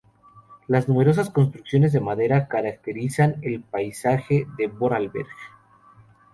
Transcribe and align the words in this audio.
Las 0.65 0.87
numerosas 0.89 1.29
construcciones 1.29 1.93
de 1.93 1.99
madera 1.99 2.47
caracterizan 2.47 3.35
el 3.43 3.61
paisaje 3.61 4.47
de 4.57 4.65
Vorarlberg. 4.65 5.27